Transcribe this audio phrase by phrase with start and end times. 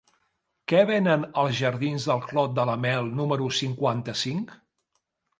[0.71, 4.55] Què venen als jardins del Clot de la Mel número cinquanta-cinc?